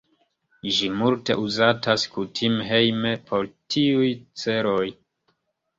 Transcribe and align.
Ĝi 0.77 0.87
multe 1.01 1.35
uzatas 1.43 2.07
kutime 2.15 2.67
hejme 2.71 3.15
por 3.29 3.53
tiuj 3.77 4.13
celoj. 4.45 4.85